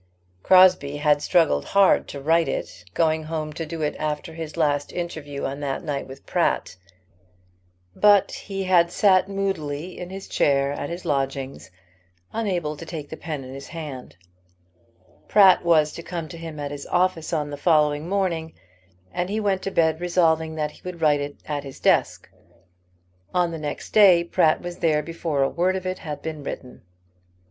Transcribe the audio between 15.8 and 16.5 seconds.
to come to